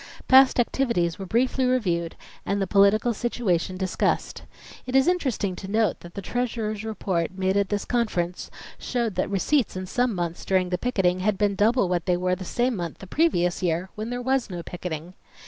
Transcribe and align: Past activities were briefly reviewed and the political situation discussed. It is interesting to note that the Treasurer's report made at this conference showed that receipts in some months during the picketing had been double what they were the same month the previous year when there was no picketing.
Past 0.27 0.59
activities 0.59 1.19
were 1.19 1.27
briefly 1.27 1.63
reviewed 1.63 2.15
and 2.43 2.59
the 2.59 2.65
political 2.65 3.13
situation 3.13 3.77
discussed. 3.77 4.41
It 4.87 4.95
is 4.95 5.07
interesting 5.07 5.55
to 5.57 5.67
note 5.67 5.99
that 5.99 6.15
the 6.15 6.23
Treasurer's 6.23 6.83
report 6.83 7.37
made 7.37 7.55
at 7.55 7.69
this 7.69 7.85
conference 7.85 8.49
showed 8.79 9.13
that 9.13 9.29
receipts 9.29 9.75
in 9.77 9.85
some 9.85 10.15
months 10.15 10.43
during 10.43 10.69
the 10.69 10.79
picketing 10.79 11.19
had 11.19 11.37
been 11.37 11.53
double 11.53 11.87
what 11.87 12.07
they 12.07 12.17
were 12.17 12.33
the 12.33 12.43
same 12.43 12.77
month 12.77 12.97
the 12.97 13.05
previous 13.05 13.61
year 13.61 13.91
when 13.93 14.09
there 14.09 14.23
was 14.23 14.49
no 14.49 14.63
picketing. 14.63 15.13